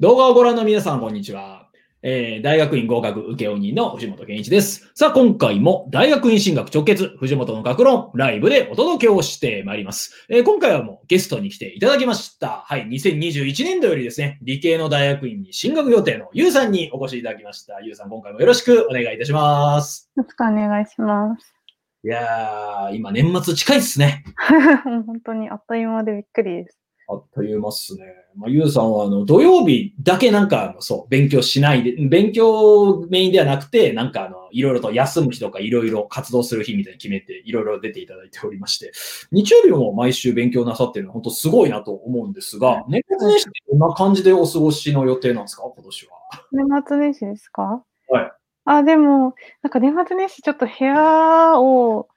[0.00, 1.68] 動画をご覧の皆さん、こんにちは。
[2.02, 4.90] えー、大学院合格受け鬼の藤本健一です。
[4.96, 10.26] さあ、今回も大学院進学直結、藤本の学論、ライブでお届けをしてまいります。
[10.28, 12.64] えー今回はもうゲストに来ていただきました。
[12.66, 17.80] はい、2021年度よりですね、理系の大学院に進学予定のゆうさんにお越しいただきました。
[17.80, 20.10] ゆうさん、今回もよろしくお願いいたします。
[20.16, 21.54] よろしくお願いします。
[22.02, 24.24] いやー、今年末近いっすね。
[25.06, 26.83] 本当にあっという間でびっくりです。
[27.06, 28.04] あっという間っすね。
[28.36, 38.90] まあ、ゆうさんは、あの、土曜日だけなんか、そう、勉強しないで、勉強メインではなくて、なんか、あの、いろいろと休む日とか、いろいろ活動する日みたいに決めて、いろいろ出ていただいておりまして、
[39.30, 45.62] 日曜日も毎週勉強なさってるのは、本当すごいなと思うんですが、年末年始ってどんな感じでお過ごしの予定なんですか？
[45.62, 46.12] 今年は。
[46.50, 47.84] 年末年始ですか？
[48.08, 48.32] はい。
[48.64, 52.08] あ、でも、なんか年末年始ちょっと部屋を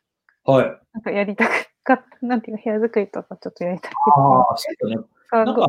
[0.46, 0.66] はい。
[0.94, 4.98] なんかやりたくかなんていうか部屋作りとかちょっとやりたくああ、そうね。
[4.98, 5.02] て。
[5.32, 5.68] なんか、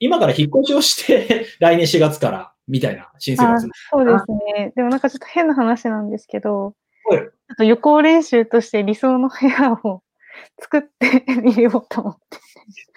[0.00, 3.68] 今から引っ越しをして、 来年4月から、みたいな、新生あ活。
[3.90, 4.24] そうです
[4.56, 4.72] ね。
[4.74, 6.74] でもなんかちょっと変な話なんですけど、
[7.06, 7.20] はい。
[7.20, 10.02] ちょっと予行練習として理想の部屋を
[10.60, 12.38] 作って みようと思って。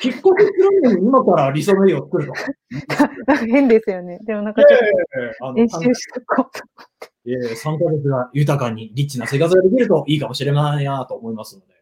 [0.04, 2.34] 引っ越しするのに今から理想の家を作るの？
[3.28, 4.20] なんか変ですよね。
[4.24, 6.64] でもなんかちょっと練習しとこうと。
[7.28, 11.75] ええ3ヶ月が豊かにリッチな生活ができるといいかもしれないなと思いますので。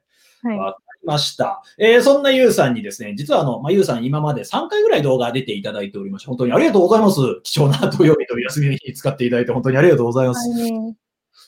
[0.43, 0.57] はい。
[0.57, 1.63] わかりました。
[1.77, 7.19] えーそんなゆうさんにですね、実はあの、まあ、ゆうさん今まで3回ぐらい動画出ていただいておりまして、本当にありがとうございます。
[7.43, 10.49] 貴重な土曜日と休みの日に使っていただいて本当にありがとうございます。
[10.49, 11.03] はい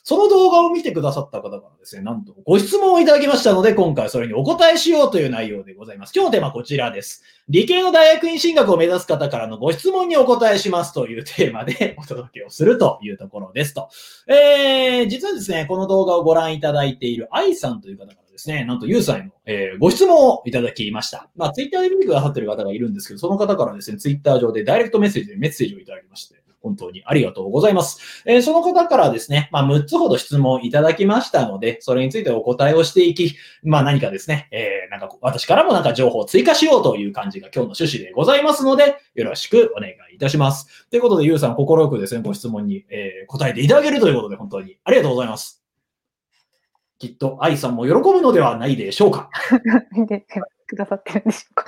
[0.08, 6.12] その動画を見てくださった方からですね、なんとご質問をいただきましたので、今回それにお答えしようという内容でございます。
[6.14, 7.24] 今日のテーマはこちらです。
[7.48, 13.88] 理系の大学院進学を目指す方からのご質問にお答えしますというテーマで お届けをするというところですと。
[14.28, 21.30] えー、実はですね、この動画をご覧いただいている愛さんという方からですね、なんとゆうさんへの、えーご質問をいただきました。
[21.36, 28.22] まあ、ツイッターで見てくださってる方がいるんですけど、その方からですね、ツイッター上でダイレクトメッセージでメッセージをいただきまして、本当にありがとうございます。
[28.26, 40.88] えーその方からですね、まあ、6つほど質問いただきましたので、それについてお答えをしていき、まあ、何かですね、えーなんか私からもなんか情報を追加しようという感じが今日の趣旨でございますので、よろしくお願いいたします。
[40.90, 45.65] ということで、ゆうさん、心よくですね、ご質問に、えー答えていただけるということで、本当にありがとうございます。
[46.98, 49.30] きっと、愛さんも喜ぶのではないでしょうか。
[49.92, 50.26] 見て
[50.66, 51.66] くださってるんでしょうか。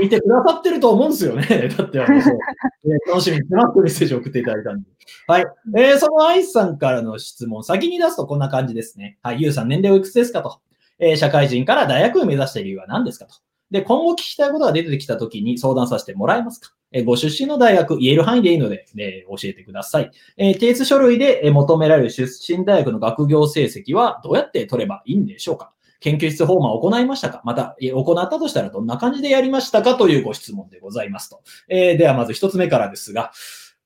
[0.00, 1.68] 見てくださってると思うんですよね。
[1.76, 2.38] だってあの、そう
[2.84, 4.88] えー楽しみにしてますってメッセージを送っていただいたんで。
[5.26, 5.46] はい。
[5.76, 9.18] えーその愛さんからの質問、先に出すとこんな感じですね。
[9.22, 9.42] はい。
[9.42, 10.60] ゆうさん、年齢おいくつですかと。
[10.98, 13.34] えー社会人から大学を目指している理由は何ですかと。
[13.70, 20.10] で、今後聞きたいことが出てきたときに相談させてもらえますかえーご出身の大学、言える範囲でいいので、えー教えてください。
[20.36, 22.24] えー提出書類でえー求められる出
[22.56, 25.72] 身大学の学業成績はどうやって取ればいいんでしょうか？
[26.00, 27.42] 研究室訪問を行いましたか？
[27.44, 29.96] また、えー行ったとしたらどんな感じでやりましたか？
[29.96, 31.42] というご質問でございますと。
[31.68, 33.32] えーではまず一つ目からですが、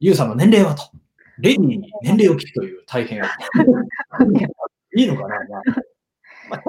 [0.01, 0.83] ゆうさんの年齢はと。
[1.41, 3.21] レディーに年齢を聞くという大変。
[4.97, 5.29] いいのかな、
[6.51, 6.63] まあ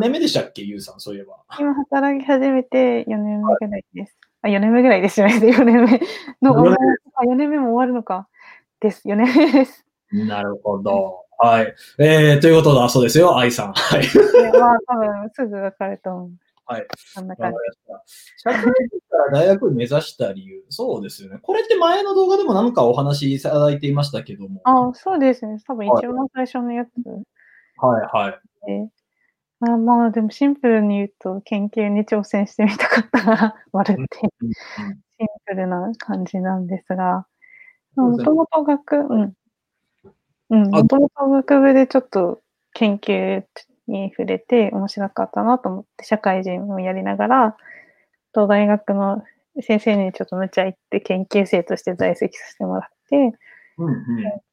[0.00, 1.36] 年目でしたっけ、ゆうさん、そういえば。
[1.58, 4.16] 今働き始めて4年目ぐらいです。
[4.42, 5.34] あ、4年目ぐらいですよね。
[5.36, 6.00] 4年目
[6.42, 6.72] の、
[7.14, 8.28] あ、4年目も終わるのか。
[8.80, 9.08] です。
[9.08, 9.84] 4年目です。
[10.12, 11.24] なるほど。
[11.38, 11.74] はい。
[11.98, 13.72] えー、ということだそうですよ、愛さん。
[13.72, 14.02] はい。
[14.02, 16.30] でまあ、多分すぐわかると思う。
[16.66, 16.86] はい。
[16.96, 17.56] そんな感じ。
[18.36, 18.70] 社会人
[19.08, 20.64] から大学を目指した理由。
[20.68, 21.38] そうですよね。
[21.40, 24.60] これって前の動画でも何かお話しいただいていましたけども。
[24.64, 25.58] あ、そうですね。
[25.66, 26.90] 多分はい一番最初のやつ
[27.78, 28.40] はいはい。
[28.66, 28.90] で。
[29.60, 34.18] あまあ、でもシンプルに言うと、研究に挑戦してみたかったから、割るって。
[34.20, 37.26] シンプルな感じなんですが、
[37.96, 39.34] もともと学、うん。
[40.50, 42.40] うん、あもともと学部でちょっと
[42.74, 43.44] 研究
[43.88, 47.56] に触れて面白かったなと思って、社会人もやりながら、
[48.34, 49.22] と大学の
[49.62, 53.16] 先生にちょっと無茶言って研究生として在籍させてもらって、
[53.78, 53.96] うんうん。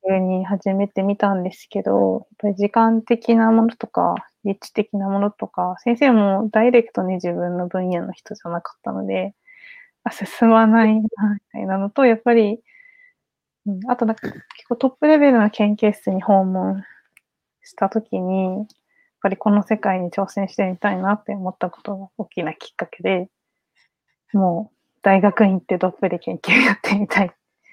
[0.03, 9.33] 研究に始めてみたんですけど、やっぱり時間的なものとか、立地的なものとか、先生もダイレクトに自分の分野の人じゃなかったので、
[10.03, 11.09] あ進まないな、み
[11.51, 12.59] たいなのと、やっぱり、
[13.65, 16.83] うん、あとなんか結構トップレベルの研究室に訪問
[17.63, 18.67] したときに、やっ
[19.21, 23.29] ぱりこの世界に挑戦してみたいなって思ったことが大きなきっかけで、
[24.33, 27.31] もう大学院ってどっぷり研究やってみたい、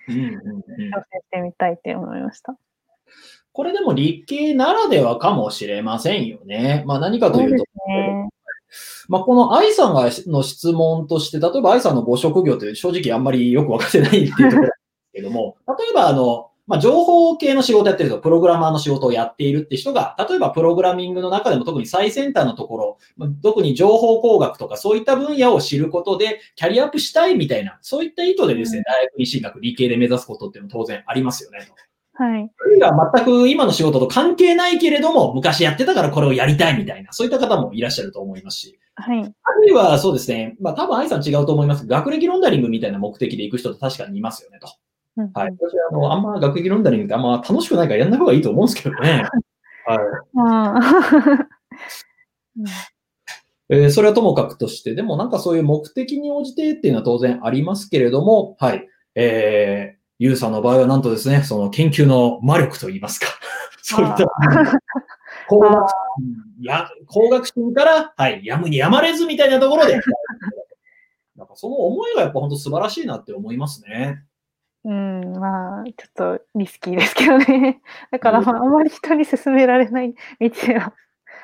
[0.08, 2.56] 挑戦してみたいって思いました。
[3.52, 6.84] これでも理系ならではかもしれませんよね。
[6.86, 8.28] まあ何かというと、ね。
[9.08, 14.72] まあこの愛さんがの質問として、例えば愛さんのご職業って正直あんまりよくわかってないっていうところなんです
[15.12, 31.74] けども、 例えばあの、まあ、情報系の仕事やってると、プログラマーの仕事をやっているって人が、例えばプログラミングの中でも特に最先端のところ、まあ特に情報工学とかそういった分野を知ることで、キャリアアップしたいみたいな、そういった意図でですね、大学院進学、理系で目指すことっていうのも当然ありますよね、と。
[32.14, 32.50] はい。
[32.58, 39.20] それが全く今の仕事と関係ないけれども、昔やってたからこれをやりたいみたいな、そういった方もいらっしゃると思いますし、はい。
[39.20, 41.86] あるいはそうですね、まあ多分愛さん違うと思います。
[41.86, 44.68] 学歴ロンダリングみたいな目的で行く人って確かにいますよねと。
[45.16, 45.52] うんはい。
[45.52, 49.24] 私はあの、あんま学歴ロンダリングってあんま楽しくないからやんない方がいいと思うんですけどね。
[49.86, 49.98] はい。
[50.32, 50.80] まあ。
[52.58, 52.66] う ん
[53.68, 58.86] えーそれはともかくとして、でもなんかそういう目的に応じてっていうのは当然ありますけれども、はい。
[59.14, 63.26] えー、ユウさんの場合はなんとですね、その研究の魔力といいますか、
[63.82, 64.26] そういった、
[65.48, 69.98] 工学心や、工学心から、はい、やむにやまれずみたいなところで、
[71.36, 74.24] なんかその思いがやっぱ本当素晴らしいなって思いますね。
[74.84, 77.80] うん、まあ、ちょっとリスキーですけどね。
[78.10, 80.94] だから、まあ、あまり人に勧められない道は、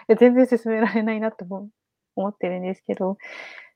[0.06, 1.69] いや全然勧められないなと思
[2.17, 3.17] 思ってるんですけど、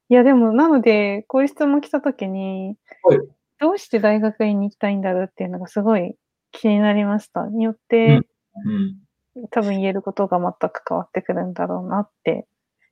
[0.09, 3.19] いや、でも、なので、こういう質問来たときに、はい
[3.63, 6.17] どうして大学院に行きたいんだろうっていうのがすごい
[6.51, 7.47] 気になりました。
[7.47, 8.21] によって、
[9.37, 9.49] うん。
[9.51, 12.47] 多分言えることが全く変わってくるんだろうなって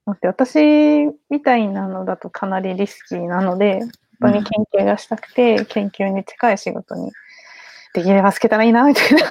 [0.06, 3.80] 思って、私みたいなのだとかなりリスキーなので、
[4.20, 7.10] 本当に研究がしたくて、研究に近い仕事に
[7.92, 9.22] できればつけたらいいな、みたいな。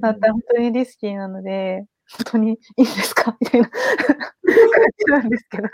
[0.00, 3.36] だったら本当にリスキーなので、本当にいいんですか？
[3.38, 3.82] みたいな感
[4.98, 5.64] じなんですけど。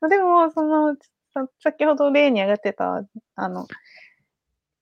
[0.00, 1.00] まあでも、その、さ
[1.60, 3.04] 先ほど例に挙がってた、
[3.36, 3.66] あの、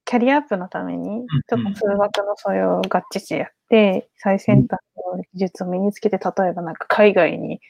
[0.05, 7.61] キャリアアップのために、ちょっと数学の素養を合致してやって、最先端の技術を身につけて、例えばなんか海外に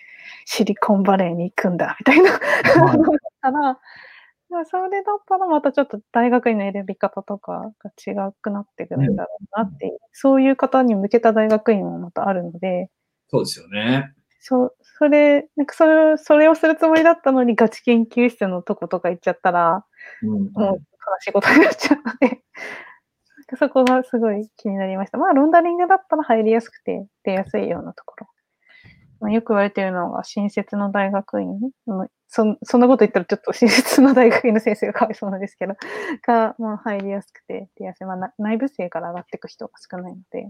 [0.45, 2.33] シリコンバレーに行くんだ、みたいな。
[2.33, 2.41] はい
[3.43, 3.79] だったら、
[4.51, 12.91] まあ、それだったらまたちょっと大学院の選び方とかが違くなってくるんだろうなっていう、そういう方に向けた大学院もまたあるので、
[13.29, 14.13] そうですよね。
[14.45, 19.85] そそれ、なんかそれを、それをするつもりだったのにガチ研究室のとことか行っちゃったら、
[20.23, 20.81] うんもう悲
[21.21, 22.43] しいことになっちゃうので、
[23.57, 25.19] そこがすごい気になりました。
[25.19, 28.27] まあ、ロンダリングだったら入りやすくて出やすいようなところ。
[29.21, 31.49] まあ、よく言われているのが、新設の大学院、
[31.87, 35.75] うんそそんなこと言ったらちょっと新設の大学院の先生がかわいそうなんですけど、
[36.27, 38.07] が、まあ、入りやすくて出やすい。
[38.07, 40.49] まあ、な内部生から上がっていく人が少ないので、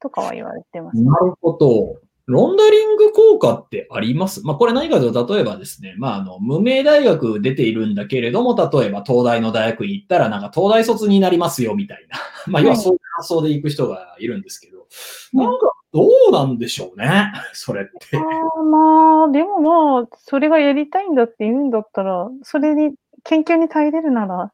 [0.00, 1.02] とかは言われてます。
[1.02, 2.00] なるほど。
[2.28, 4.46] ロンダリング効果ってあります？
[4.46, 12.18] まあ、これ何かというと、例えばですね、まあ、あの、無名大学出ているんだけれども、例えば東大の大学に行ったら、なんか東大卒になりますよ、みたいな。
[12.52, 14.86] まあ、要はそういう発想で行く人がいるんですけど、
[15.32, 15.40] うん。
[15.42, 18.18] なんか、どうなんでしょうね、 それって。
[18.18, 22.94] あーまあ、でもまあ、それがやりたいんだって言うんだったら、それに、
[23.24, 24.52] 研究に耐えれるなら、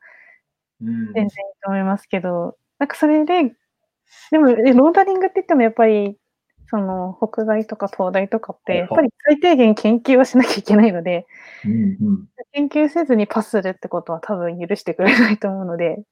[0.80, 1.06] うん。
[1.12, 1.28] 全然いい
[1.64, 3.56] と思いますけど、なんかそれで、
[4.30, 6.16] でも、えローダリングって言ってもやっぱり、
[6.68, 11.26] その、北大とか東大とかって、やっぱり最低限研究はしなきゃいけないので、
[11.64, 12.28] うんうん。
[12.52, 16.02] 研究せずにパスするってことは多分許してくれないと思うので、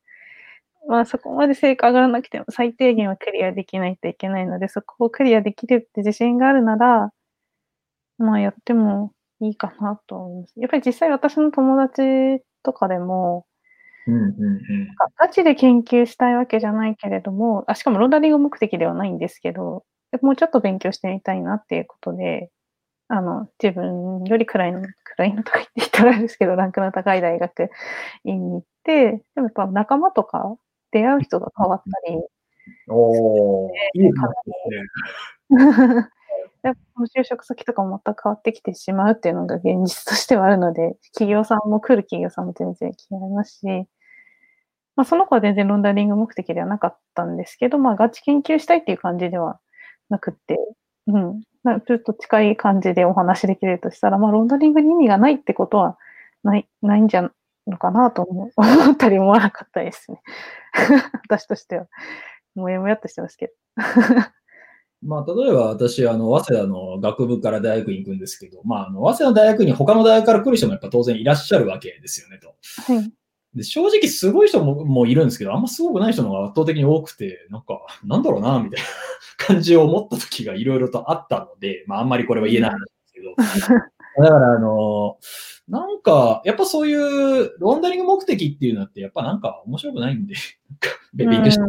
[0.88, 7.10] まあそこまで成果上がらなくても最低限はクリアできないといけないので、そこをクリアできるって自信があるなら、
[8.18, 10.54] まあやってもいいかなと思います。
[10.60, 13.46] やっぱり実際私の友達とかでも、
[14.06, 14.86] うんうんうん。
[14.96, 19.84] がガチで研究したいわけじゃないけれども、あしかもローダリング目的ではないんですけど、
[20.20, 22.50] もうちょっと勉強してみたいなっていうことで、
[23.08, 27.70] あの、自分よりくらいの、 くらいのとか言って言ったらあれですけど、ランクの高い大学
[28.24, 30.56] 院に行って、でもやっぱ仲間とか
[30.90, 32.18] 出会う人が変わったり、
[32.88, 34.14] おー、いいです
[35.50, 36.08] ね。
[36.62, 43.66] やっぱ就職先とかも全く変わってきてしまうっていうのが現実としてはあるので、企業さんも来る企業さんも全然気になりますし、
[44.94, 49.58] まあ、その子は全然ロンダリング目的ではなかったんですけど、まあ、ガチ研究したいっていう感じでは
[50.12, 50.58] なくって、
[51.08, 55.98] うん、まあちょっと近い感じでお話できるとしたら、まあ、ロンダリングに意味がないってことは
[56.44, 57.30] ない、ないんじゃ
[57.66, 60.22] のかなと思う 思ったり思わなかったですね。
[61.28, 61.86] 私としては。
[62.54, 63.52] もやもやっとしてますけど。
[65.02, 72.54] まあ、例えば私、あの、早稲田の学部から大学に行くんですけど、まあ、あの、早稲田の大学に他の大学から来る人もやっぱ当然いらっしゃるわけですよね、と。
[72.92, 73.12] はい。
[73.54, 78.86] で正直すごい人ももいるんですけど、あんますごくない人の方が圧倒的に多くて、なんか、なんだろうな、みたいな
[79.36, 83.34] 感じを思った時がいろいろとあったので、まあ、あんまりこれは言えない話ですけど、
[84.22, 85.18] だから、あの、
[85.68, 90.34] なんか、やっぱそういうロンダリング目的っていうのって、やっぱなんか面白くないんで、
[91.14, 91.68] 勉強してうん。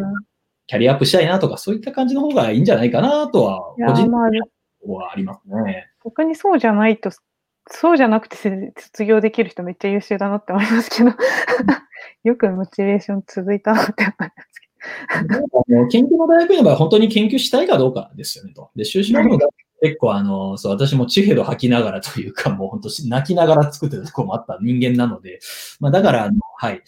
[0.66, 4.40] キャリアアップしたいなとか、そういった感じの方がいいんじゃないかなとは、個人的まあに
[4.86, 5.90] はありますね。
[6.06, 7.12] 逆にそうじゃないと、
[7.70, 11.12] そうじゃなくてせ卒業できる人めっちゃ優秀だなって思いますけど、
[12.24, 14.68] よくモチベーション続いたなって思いますけ
[15.90, 18.70] 研究の大学院の場合は本当に研究したいかどうかですよねと。
[18.76, 19.48] で、修士論文が
[19.82, 25.40] 結構あの、そう、私もチヘド吐きながらというか、もう本当泣きながら作ってたところもあった人間なので、
[25.80, 26.82] まあだから、あの、はい、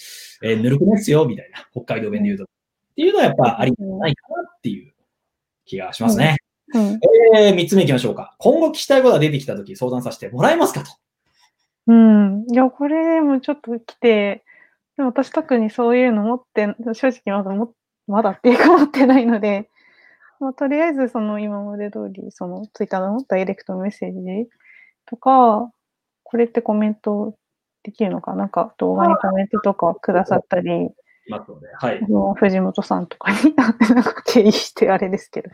[0.43, 2.43] えー、ぬるくないっすよ、みたいな、北海道弁で言うと。
[2.43, 2.47] っ
[2.95, 4.93] ていうのはやっぱありないかなっていう
[5.65, 6.37] 気がしますね。
[6.73, 6.99] うん、
[7.35, 8.35] えー、三つ目行きましょうか。
[8.39, 10.91] 今後聞きたいことが出てきたとき相談させてもらえますかと。
[11.87, 12.45] うん。
[12.51, 14.43] いや、これもちょっと来て、
[14.97, 17.73] でも私特にそういうの持って、正直まだも、
[18.07, 19.69] まだっていうか持ってないので、
[20.39, 24.49] まあ、とりあえずその今まで通り、そのツイッターのダイレクトメッセージ
[25.05, 25.71] とか、
[26.23, 27.37] これってコメント
[27.83, 30.89] できるのかなんか動画にコメントとかくださったり、
[31.27, 31.99] ますので、はい。
[32.35, 35.49] 藤本さんとかに、なんか経緯してあれですけど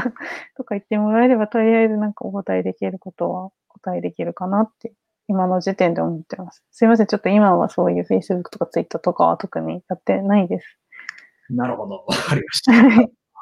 [0.56, 4.92] とか言ってもらえれば、とりあえずなんかお答えできることは答えできるかなって
[5.28, 6.64] 今の時点で思ってます。
[6.70, 7.06] すいません。
[7.06, 10.78] ちょっと今はそういう Facebook とか Twitter とかは特にやってないです。
[11.50, 12.04] なるほど。
[12.06, 12.72] わかりました。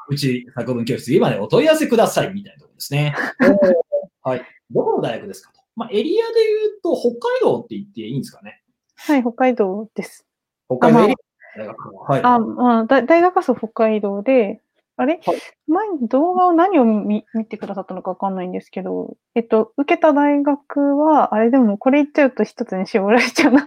[0.07, 3.15] うち作文教室、今でお問い合わせくださいみたいなところですね。
[4.21, 4.41] はい。
[4.71, 5.61] どこの大学ですかと。
[5.75, 8.61] まあ、エリアで言うと、北海道って言っていいんですかね。
[8.95, 10.25] はい、北海道です。
[10.67, 11.15] 北海道
[11.57, 12.21] 大学はい。
[12.23, 14.61] あ、まあ、大学はそう北海道で、
[14.97, 23.65] あれ、はい、前に動画を何を見見てくださったのかわかんないんですけど、えっと、受けた大学は、あれでもこれ言っちゃうと一つに絞られちゃうな。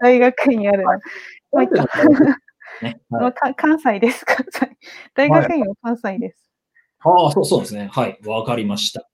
[0.00, 0.84] 大学にある。
[0.86, 1.00] はい、
[1.50, 4.76] もうね はい、関西です、関西。
[5.14, 6.48] 大学院は関西です。
[7.00, 7.88] ああ、そうそうですね。
[7.92, 8.18] はい。
[8.24, 9.08] わかりました。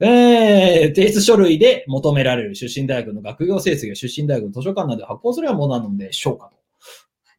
[0.00, 6.59] えー、提出書類で求められる出身大学の学業成績や出身大学の図書館などで発行するようなものなのでしょうかと。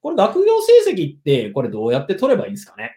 [0.02, 2.96] これ学業成績って、これどうやって取ればいいんですかね？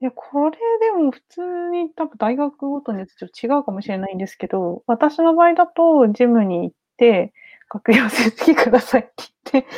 [0.00, 7.32] いや、これでも普通に多分大学ごとにちょっと違うかもしれないんですけど、私の場合だとジムに行って、
[7.68, 9.10] 学業成績くださいって
[9.52, 9.70] 言って、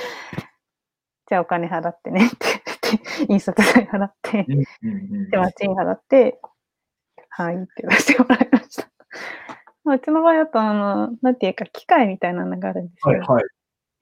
[1.28, 4.46] じゃあお金払ってねって言って、 印刷代払って、
[5.30, 6.40] 手間賃払って、
[7.28, 8.88] はいって出してもらいました。
[9.84, 13.18] まあ、うちの場合だと、あの、なんていうか、機械みたいなのがあるんですよ。
[13.18, 13.44] はいはい、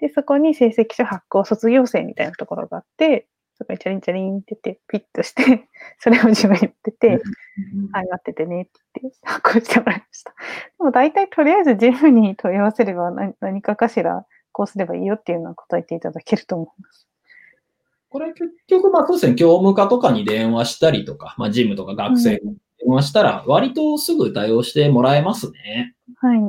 [0.02, 5.68] で、そこに成績書発行卒業生みたいなところがあって、そこにチャリンチャリンってて、ピッとして、
[6.00, 7.08] それを自分に言ってて、
[7.92, 10.34] はい、待っててねって言って発行してもらいました。
[10.78, 17.06] でも大体とりあえずジムに問い合わせれば何何かかしらこうすればいいよっていうのは答えていただけると思います。
[18.08, 25.94] これ結局、まあそうですね、業務課とかに電話したりとか、まあジムとか学生に電話したら、割とすぐ対応してもらえますね。
[26.16, 26.40] はい。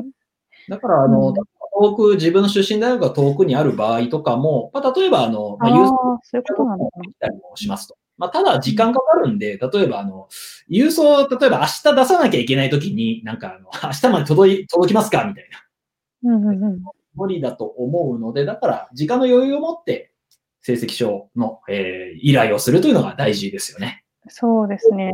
[0.69, 1.36] だから、あの、うん
[1.75, 6.85] 遠く、自分の出身大学が遠くにある場合とかも、まあ、例えば、あの、まあ、郵送そういうことなんだ
[7.19, 7.97] たりもしますと。
[8.17, 10.27] まあ、ただ、時間かかるんで、例えば、あの、
[10.69, 15.49] 郵送、例えば明日出さなきゃいけないときに、なんか、あの、明日まで届い、届きますかみたい
[16.23, 16.31] な。
[16.31, 16.83] うんうんうん。
[17.15, 20.13] 無理だと思うので、だから、時間の余裕を持って、
[20.61, 24.05] 成績書の、えー、依頼をするというのが大事ですよね。
[24.29, 25.11] そうですね。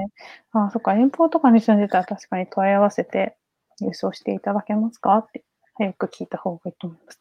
[0.52, 3.36] あ、そっか、遠方とかに住んでたら確かに問い合わせて、
[3.82, 5.44] 郵送していただけますかって
[5.80, 7.20] 早く聞いた方がいいと思います。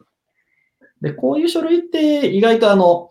[1.01, 3.09] で、こういう書類って意外とあの、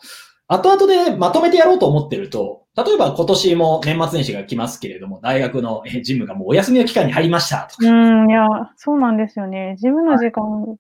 [0.50, 7.90] 後々でまとめてやろうと思ってると、例えば今年も年末年始が来ますけれども、大学のジムがもうお休みの期間に入りましたとか。
[7.90, 9.76] うん、いや、そうなんですよね。
[9.80, 10.78] ジムの時間、はい、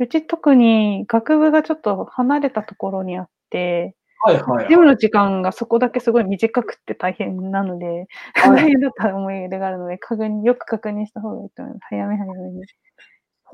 [0.00, 3.94] うち特に学部がちょっと離れたところにあって、
[4.24, 8.06] はいはい、はい、ジムの時間がそこだけすごい短くて大変なので、
[8.42, 11.86] 大変だった思い入れがあるので、確認、よく確認した方がいいと思います。
[11.90, 12.62] 早め早めに。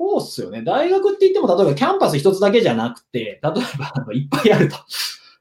[0.01, 0.63] そうっすよね。
[0.63, 4.77] 大学って言っても、例えばキャンパス一つだけじゃなくて、例えばいっぱいあると。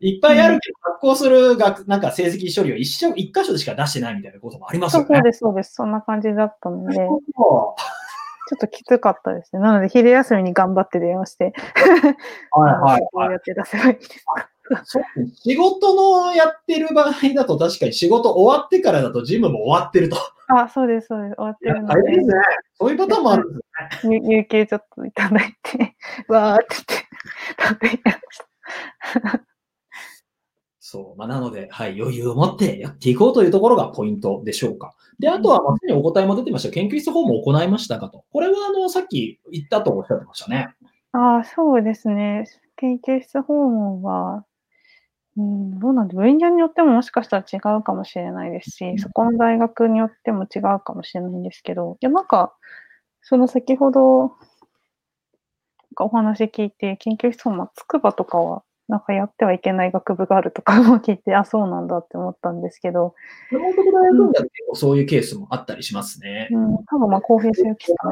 [0.01, 5.07] いっぱいあるけど、発行する学、なんか成績処理を一緒、一箇所でしか出してないみたいなこともありますよね。
[5.09, 5.75] そうです、そうです。
[5.75, 6.97] そんな感じだったので。
[6.97, 7.75] ちょ
[8.57, 9.63] っときつかったですね。
[9.63, 11.55] なので、昼休みに頑張って電話して、
[12.51, 13.29] はいはい、はい。
[13.31, 14.50] うやって出せばいいですか。
[14.85, 20.17] 仕事のやってる場合だと確かに仕事終わってからだとジムも終わってると。
[20.49, 21.35] あ、そうです、そうです。
[21.37, 22.17] 終わってるので。
[22.17, 22.35] ですね。
[22.75, 23.61] そういうパターンもあるんで
[24.01, 24.21] すね。
[24.25, 25.97] 有給ちょっといただいて、
[26.29, 27.09] わーって言って、
[27.63, 28.19] 食べまし
[29.39, 29.51] た。
[30.91, 31.17] そう。
[31.17, 34.93] まあ、なので、はい、余裕を持ってやっていこうというところがポイントでしょうか。
[35.21, 38.25] で、あとは、まさにお答えも出てました、研究室訪問を行いましたかと。
[38.33, 40.75] これは、あの、さっき言ったとおっしゃってましたね。
[41.13, 42.45] ああ、そうですね。
[42.77, 44.45] 研究室訪問は、
[45.41, 52.55] うん、どうなんだ分野によってももしかしたら違うかもしれないですし、そこの大学によっても違うかもしれないんですけど、いや、なんか、
[53.23, 54.35] その先ほど、
[55.99, 63.15] お話聞いて、研究室も筑波とかは、なんかやってはいけない学部があるとかも聞いて、あ、そうなんだって思ったんですけど。
[63.51, 66.49] 大学だとそういうケースもあったりしますね。
[66.51, 68.09] うん、多分まあ公平性を期すか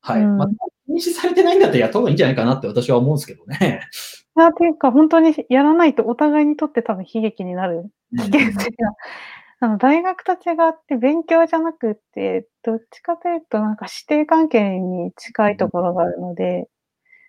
[0.00, 0.22] はい。
[0.22, 0.48] うん、まあ、
[0.92, 3.88] 禁止されてないんだったらやった方がいいんじゃないかなって私は思うんですけどね。
[4.34, 8.92] なっていうか、本当にやらないとお互いにとって多分悲劇になる危険性が。
[9.64, 10.36] あの大学と違
[10.70, 16.68] って勉強じゃなくて、どっちかというとなんか師弟関係に近いところがあるので、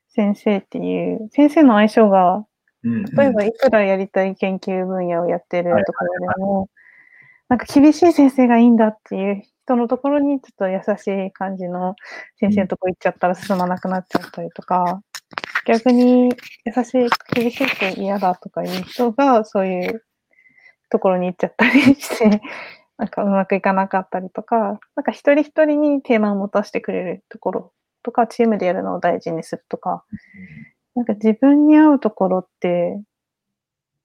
[0.10, 2.46] 先生っていう、先生の相性が、
[2.84, 6.70] うん例えばいくらやりたい研究分野をやってるところでも、
[7.50, 11.96] なんか厳しい先生がいいんだっていう人のところにちょっと優しい感じの
[12.39, 15.01] 先生のとこ行っちゃったら進まなくなっちゃったりとか、
[15.65, 16.34] 逆に
[16.65, 20.03] 優しい、厳しいと嫌だとかいう人がそういう
[20.89, 22.41] ところに行っちゃったりして、
[22.98, 30.03] なんかうまくいかなかったりとか、なんか一人一人にテーマを持たせてくれるところとか、チームでやるのを大事にするとか、
[30.96, 33.01] なんか自分に合うところって、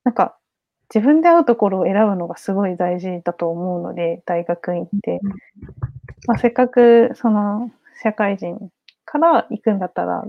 [0.04, 0.37] なんか
[0.94, 5.20] 自分で合うところを選ぶのがすごい大事だと思うので、大学院って。
[6.28, 7.70] まあ、せっかくその
[8.02, 8.70] 社会人
[9.06, 10.24] から行くんだったら、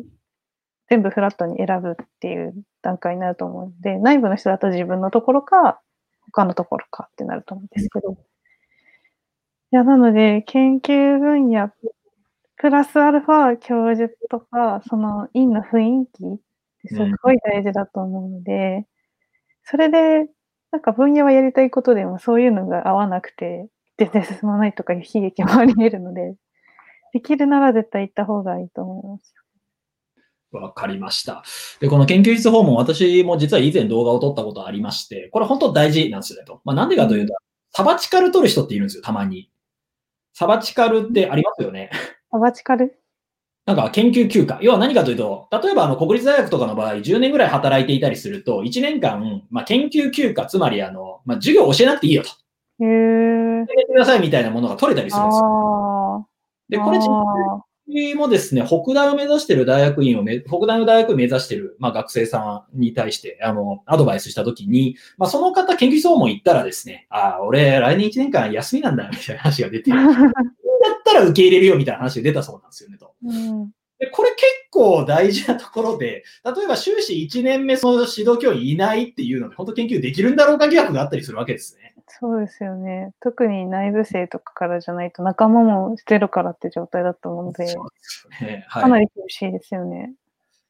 [0.90, 5.82] 全部フラットに選ぶっていう段階になると思うので、内部の人だと自分のところか、
[6.34, 8.18] 他のところかってなると思うんですけど。
[9.72, 11.70] いや、なので、研究分野、
[12.58, 16.38] プラスアルファ教授とか、その院の雰囲気っ
[16.84, 18.88] てすごい大事だと思うので、
[19.64, 20.30] それで、
[20.72, 26.36] なんか分野はやりたいことでもそういうのが合わなくて、全然進まないとかいう悲劇もあり得るので、
[27.14, 29.34] できるなら絶対行った方がいいと思います。
[30.52, 31.44] わかりました。
[31.80, 36.62] で、この研究室訪問、私も実は以前動画を撮ったことありまして、これ本当大事なんですよねと。
[36.66, 37.34] まあ、なんでかというと、
[37.72, 39.52] サバチカル撮る人っているんですよ、たまに。
[40.34, 41.92] サバチカルってありますよね。
[42.32, 43.00] サバチカル？
[43.70, 44.58] なんか研究休暇。
[44.64, 52.30] 要は何かというと、例えばあの国立大学とかの場合、10年ぐらい働いていたりすると、1年間、まあ、研究休暇、つまりあの、まあ、授業を教えなくていいよと。
[52.84, 53.58] へー。
[53.60, 55.46] やってくださいみたいなものが取れたりするんですよ。
[55.46, 56.26] あ
[56.68, 69.98] で、これ実あ際もですね、北大を目指している大学院をめ、北大の大学を目指している、まあ、学生さんに対して、あの、アドバイスしたときに、まあ、その方、研究総門行ったらですね、ああ、俺、来年1年間休みなんだ、みたいな話が出て、だ
[71.10, 73.14] ったら受け入れるよ、みたいな話が出たそうなんですよね、と。
[73.24, 73.72] うん。
[74.00, 81.94] で、これ結構大事なところで、例えば修士1年目その指導教員いないっていうので、本当研究できるんだろうか疑惑があったりするわけですね。
[82.08, 83.14] そうですよね。
[83.22, 88.66] 特に内部生とかからじゃないと仲間もゼロからって状態だと思うので、そうですよね。
[88.68, 88.82] は。
[88.82, 90.14] かないり厳しいですよね。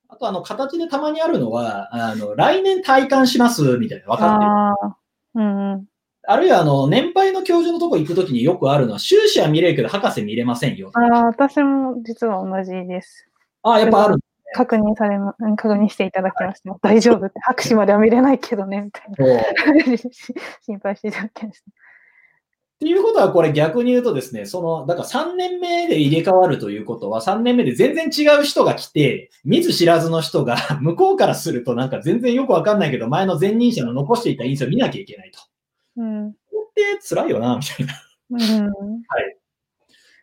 [0.10, 4.52] あと、あの、形でたまにあるのは、あの、来年体感します、みたいな、分かってる。
[4.52, 4.98] ああ。
[5.36, 5.86] うんうん。
[6.32, 10.92] あるいは、あの、年配の教授のとこ行くときによくあるのは、修士は見れるけど、博士見れませんよ。
[10.94, 13.28] ああ、私も実は同じです。
[13.64, 14.20] ああ、やっぱある。
[14.54, 16.76] 確認されま、うん確認していただきました。
[16.84, 19.44] 大丈夫って、博士までは見れないけどね、みたいな。
[20.62, 21.72] 心配していただきました。
[21.72, 21.72] っ
[22.80, 35.49] ていうことは、これ逆に言うとですね、その、だから3年目で入れ替わるということは、3年目で全然違う人が来て、見ず知らずの人が、 向こうからするとなんか全然よくわかんないけど、前の前任者の残していた印象を見なきゃいけないと。
[35.98, 36.34] うん。
[36.34, 37.94] これって辛いよな、みたいな。
[38.32, 38.72] うん。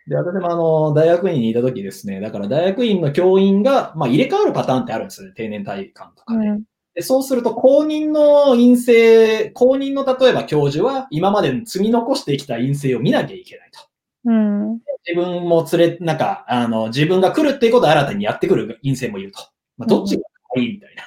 [0.08, 6.46] で、私もあの、大学院にいた時ですね、だから大学院の教員が、まあ入れ替わるパターンってあるんですよね、定年退官とかで。
[6.46, 6.62] うん。
[6.94, 13.80] でそうすると、公認の陰性、公認の例えば教授は、今まで積み残してきた陰性を見なきゃいけないと。
[14.26, 14.78] うん。
[15.06, 19.40] 自分も連れ、なんか、あの、自分が来るっていうことを新たにやってくる陰性もいると。
[19.76, 20.22] まあ、どっちが
[20.56, 21.04] いいみたいな。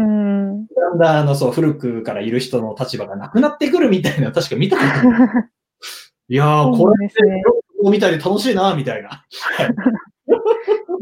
[0.00, 0.66] うん。
[0.66, 5.50] だんだん、あの、そう、古くからいる人の立場がなくなってくるみたいな、確か見たことある。
[6.28, 7.42] いやー、これですね。
[7.82, 9.26] を見たり楽しいな、みたいな。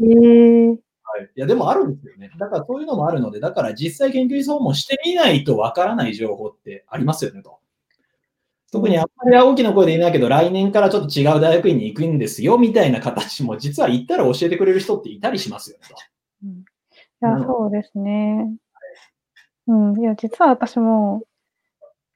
[0.01, 0.67] ええ
[1.13, 1.29] はい。
[1.35, 2.31] いや、でもあるんですよね。
[2.37, 7.59] だからそういうのもあるので、だから実際研究訪問してみないとわからない情報ってありますよね、と。
[8.71, 15.95] 特にあんまり大きな声で言えないけど、来年からちょっと違う大学院に行くんですよ、みたいな形も、実は行ったら教えてくれる人っていたりしますよね、と。
[17.23, 18.53] いや、そうですね。
[19.67, 19.99] うん。
[19.99, 21.23] いや、実は私も、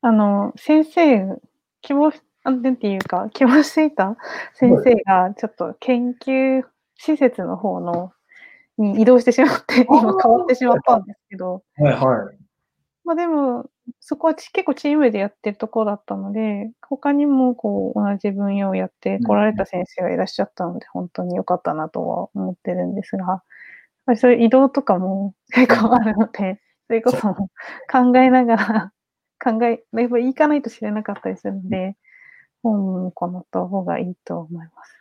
[0.02, 1.40] あの、先生、
[1.82, 2.12] 希望
[2.44, 4.18] なんていうか、希望していた
[4.54, 6.64] 先生が、ちょっと研究
[6.96, 8.12] 施設の方の、
[8.78, 12.38] に移動してしまって、今変わってしまったんですけど、はいはい。
[13.06, 13.70] まあでも、
[14.02, 23.44] そこはち結構チームでやってるところだったので、他にもこう同じ分野をやって来られた先生がいらっしゃったので、本当に良かったなとは思ってるんですが、
[24.16, 28.92] そういう移動とかも結構あるので、それこそ考えながら、
[29.44, 31.96] 考え、やっぱり行かないと知れなかったりするので、
[32.64, 34.98] 本もこのった方がいいと思います。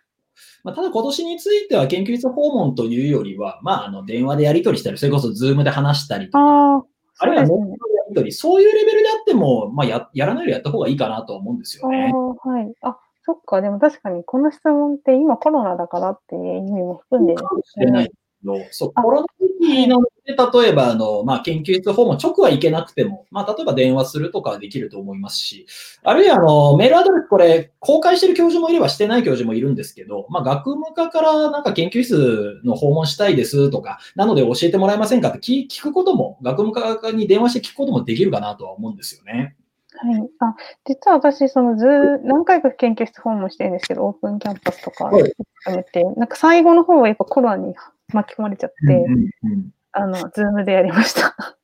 [0.65, 6.85] まあ、ただ今年については研究室訪問というよりは、まあ、あの、電話でやり取りしたり、それこそズームで話したりとか、ああ、
[7.19, 12.13] あるいはそうですねネットでやり取り、そういうレベルであっても、まあや、やらないよりやった方がいいかなと思うんですよね。
[12.13, 12.75] ああ、はい。
[12.83, 13.63] あ、そっか。
[13.63, 17.63] でも確かにこの質問って今コロナだからっていう意味も含んでるんかも。
[17.63, 25.67] しれないですど、そう、コロナ時期なので、例えば、あの、まあ、研究室訪問直は行けなくても、まあ、例えば電話するとかはできると思いますし、
[26.03, 39.57] あるいは、あの、メールアドレス、これ、公開してる教授もいればしてない教授もいるんですけど、まあ、学務課からなんか研究室の訪問したいですとか、なので教えてもらえませんかって聞聞くことも、学務課に電話して聞くこともできるかなとは思うんですよね。
[39.99, 40.31] はい。
[40.41, 40.55] あ、
[40.85, 41.87] 実は私、その図、
[42.25, 45.33] 何回か研究室訪問してるんですけど、オープンキャンパスとかはい
[45.67, 47.75] 含めて、なんか最後の方はやっぱコロナに
[48.13, 51.35] 巻き込まれちゃって、うんうんうんいあの、ズームでやりました。
[51.39, 51.57] は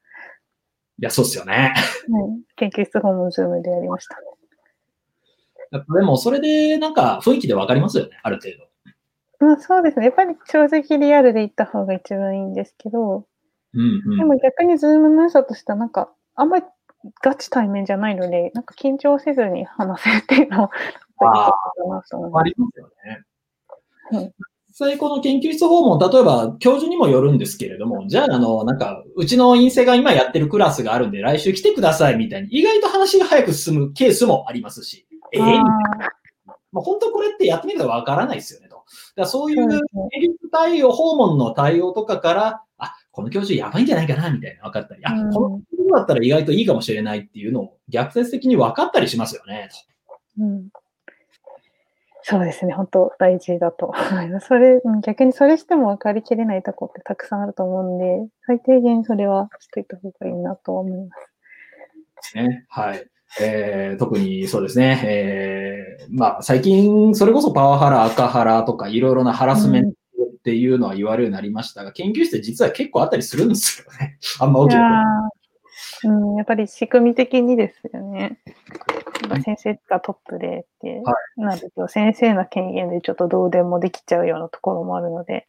[1.02, 1.74] や、そうっすよね。
[2.08, 2.54] い。
[2.56, 4.16] 研究室訪問ズームでやりました。
[5.72, 8.68] やっぱでも、それで、なんか、雰囲気でわかりますよね、ある程度。
[9.44, 10.04] まあそうですね。
[10.04, 13.26] やっぱり正直リアルで行った方が一番いいんですけど、
[13.74, 16.64] うんうんでも逆にズームの良さとしては、なんか、あんまり
[17.20, 20.70] ガチ対面じゃないので、なんか緊張せずに話せるっていうのは、やっ
[21.18, 23.22] ぱり良かったかなと思いまありますよね。
[24.12, 35.44] うん実際この研究室訪問、例えば教授にもよるんですけれども、じゃあ、あの、なんか、うちの院生が今やってるクラスがあるんで、来週来てくださいみたいに、意外と話が早く進むケースもありますし、ええす。
[35.44, 38.76] みたいなあまあ、本当これってやってみたらわからないですよねと。
[38.76, 49.68] だからそういうそうですね研究対応、訪問の対応とかから、あ、この教授やばいんじゃないかなみたいな分かったり、あ、うんこの教授だったら意外といいかもしれないっていうのを逆説的に分かったりしますよね。
[50.38, 50.68] とーうん
[52.24, 54.46] そうですね、本当大事だと思います。
[54.48, 61.16] それ、うん逆にそれしても分かりきれないとこってたくさんあると思うんで、最低限それはしといた方がいいなと思いま
[62.22, 62.36] す。
[62.36, 62.64] ね。
[62.68, 63.04] はい。
[63.40, 65.00] えー、特にそうですね。
[65.04, 74.18] えー、まあ、最近、それこそパワハラ、赤ハラとか、いろいろなハラスメントっていうのは言われるようになりましたが、研究室で実は結構あったりするんですよね。
[74.38, 75.42] あんま大きいやなー
[76.04, 78.38] うん、やっぱり仕組み的にですよね。
[79.34, 85.46] やっぱ先生がトップでってはなると、先生の権限でちょっとどうでもできちゃうようなところもあるので、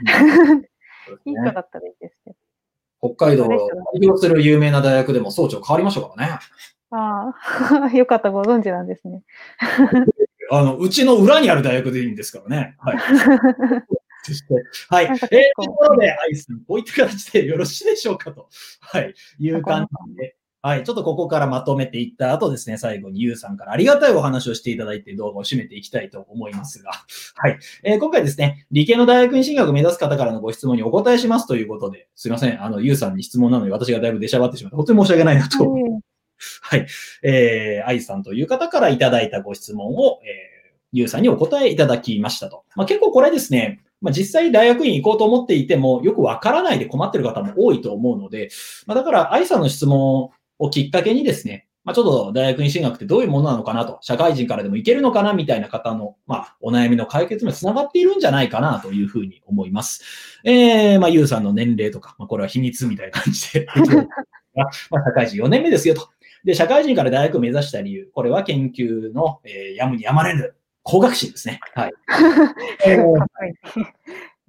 [1.24, 2.36] いい人だったらいいですけど。
[3.14, 3.58] 北海道を代
[4.08, 6.38] 表する有名な大学でも総長変わりましたからね。
[6.90, 7.34] あ
[7.84, 9.22] あ、 よかった、ご存知なんですね。
[10.50, 12.76] あの、うちの裏にある大学でいいんですからね。
[12.78, 12.96] はい。
[14.88, 15.04] はい。
[15.06, 18.48] えー、という結構ところで、アイスさん、こういった形でよろしいでしょうかと。
[18.80, 19.14] はい。
[19.38, 20.36] いう感じで。
[20.64, 20.82] はい。
[20.82, 26.90] ちょっとここからまとめていった後ですね、最後にゆうさんからありがたいお話をしていただいて動画を締めていきたいと思いますが。
[27.36, 27.58] はい。
[27.82, 32.64] えー今回ですね、理系の大学院進学を目指す方からのご質問にお答えしますということで、すいません。
[32.64, 35.82] あの、ゆうさんに質問なのに私がだいぶ出しゃばってしまって、本当に申し訳ないなと思い
[36.62, 36.86] はい。
[37.22, 42.64] えー、愛さんという方からいただいたご質問を、えー、ゆうさんにお答えいただきましたと。
[42.74, 48.48] まあ、結構これですね、まあ、実際大学院行こうと思っていても、よくわからないで困ってる方も多いと思うので、
[48.86, 50.30] まあ、だから愛さんの質問
[50.64, 60.02] をきっかけにですね、まあ、ちょっと大学院進学ってどういうものなのかなと、社会人からでもいけるのかなみたいな方の、まあ、お悩みの解決につながっているんじゃないかなというふうに思います。
[60.44, 63.66] えー、まあ、ゆうさんの年齢とか、まあ、これは秘密みたいな感じで、
[64.56, 66.08] まあ、社会人4年目ですよと。
[66.44, 71.60] で、社会人から大学を目指した理由、これは研究の、えーやむにやまれぬ工学心ですね。
[71.74, 71.92] はい。
[72.86, 73.04] えー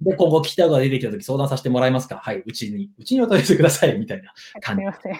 [0.00, 2.16] で、今後聞きたいことが出てきたとき相談させてもらえますか？
[2.16, 4.32] はい、うちに、うちにお問い合わせください、みたいな。
[4.34, 5.12] すみません。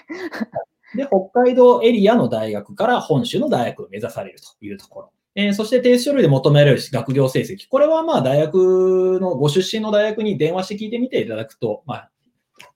[0.94, 5.12] で、北海道エリアの大学から本州の大学を目指されるというところ。
[5.34, 7.68] えーそして提出書類で求められる学業成績。
[7.68, 12.10] これはまあ大学の、ご出身の大学に電話して聞いてみていただくと、まあ、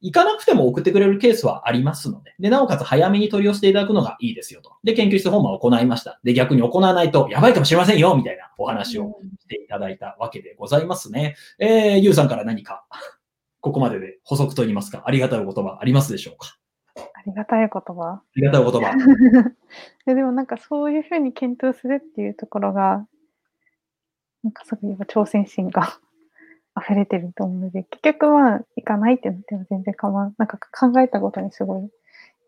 [0.02, 4.72] 行かなくても送ってくれるケースはありますので、で、なおかつ早めに取り寄せていただくのがいいですよと。
[4.84, 6.20] で、研究室訪問を行いました。
[6.22, 11.36] で、逆に行わないとやばいかもしれませんよ、みたいなお話をしていただいたわけでございますね。
[11.58, 12.84] えー、ゆうさんから何か、
[13.62, 16.56] ここまでで補足といいますか、ありがたいお言葉ありますでしょうか？
[16.56, 16.59] あ
[17.30, 18.02] りがたい言葉。
[18.04, 18.92] ありがたいお言葉。
[20.06, 23.06] ででもなんかそういうふうに検討するっていうところが、
[24.42, 26.00] なんかすごい挑戦心が
[26.80, 31.90] 溢れてると思うので、結局まあ行かないってなっても全然構わん、なんか考えたことにすごい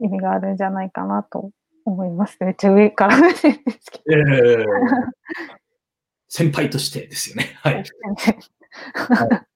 [0.00, 1.50] 意味があるんじゃないかなと
[1.84, 2.36] 思います。
[2.40, 4.64] めっちゃ上から目線ですけえー
[6.34, 7.58] 先輩としてですよね。
[7.60, 7.84] はい。
[7.84, 9.51] ど。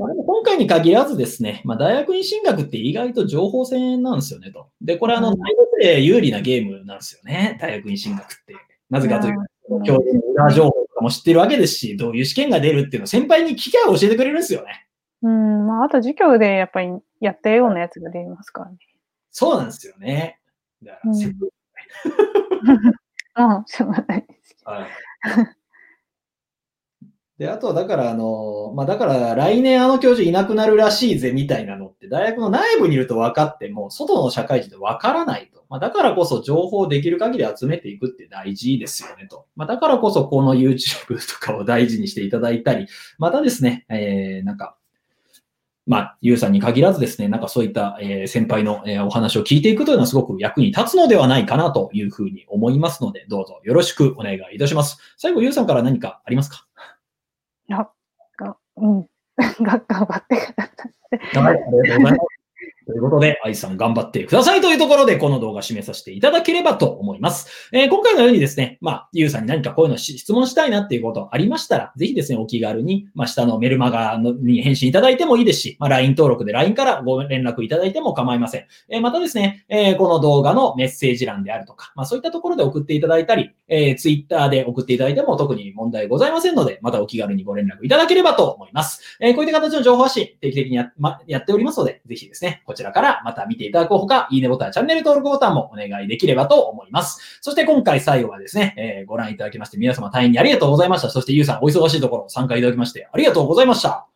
[0.00, 4.70] まあでも今回に限らずですね、まあ、大学院進学って意外と情報戦なんですよねと。
[4.80, 8.54] で、これあの、うん大学で有利なゲームなんですよね、大学院進学って。
[8.88, 14.88] なぜかというと、うん教授の裏情報とかも知ってるわけですし、どういう試験が出るっていうのを先輩に聞きゃ教えてくれるんですよね。
[15.22, 16.88] うん、まああと授業でやっぱり
[17.20, 18.78] やったようなやつが出ますからね。
[19.30, 20.40] そうなんですよね。
[20.82, 21.16] だから、うん
[23.66, 24.88] しょ うがないですけはい。
[27.40, 35.64] で、あとはだから、あの、まあ、だから来年あの教授いなくなるらしいぜみたいなのって大学の内部にいると分かっても、外の社会人で分からないと。
[35.68, 39.46] まあ、だからこそ情報をできる限り集めていくって大事ですよねと。
[39.54, 42.86] まあ、だからこそこの YouTube とかを大事にしていただいたり、
[43.18, 44.76] またですね、えー、なんか、
[45.86, 54.98] まあ、ゆうさんに限らずですね、なんかそういった、えー、先輩の、えー、お話を聞いていくというのはすごく役に立つのではないかなというふうに思いますので、どうぞよろしくお願いいたします。
[55.16, 56.66] 最後、ゆうさんから何かありますか？
[57.68, 57.88] いや、
[58.76, 59.06] うん。
[59.62, 61.38] 頑張ってください。
[61.38, 62.40] はい、ありがとうございます。
[62.90, 67.70] ということで、愛さん頑張ってくださいというところで、この動画締めさせていただければと思います。
[67.72, 78.66] えー、今回のようにですね、まあ、ゆうさんに何かこういうの質問したいなっていうことありましたら、ぜひですね、お気軽に、まあ、下のメルマガに返信いただいてもいいですし、まあ、LINE 登録で LINE からご連絡いただいても構いません。
[78.88, 89.16] えー、またですね、えー、この動画のメッセージ欄であるとか、まあ、そういったところで送っていただいたり、えー、Twitter で送っていただいても特に問題ございませんので、またお気軽にご連絡いただければと思います。
[89.20, 97.38] えー、こういった形の情報発信、定期的にや,、ま、やっておりますので、ぜひですね、こちらからまた見てていただくほか、いいねボタン、チャンネル登録ボタンもお願いできればと思います。
[97.40, 101.10] そして今回最後はですね、えー、ご覧いただきまして皆様大変にありがとうございました。
[101.10, 104.06] そしてゆうさん、お忙しいところ参加いただきましてありがとうございました。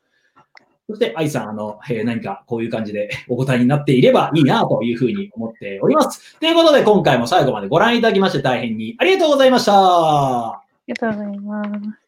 [0.88, 6.38] そして、愛さん、あの、えー、何かこういう感じでお答えになっていればいいなというふうに思っております。
[6.38, 9.72] ということで、今回も最後までご覧いただきまして大変にありがとうございました。
[9.74, 12.03] ありがとうございます。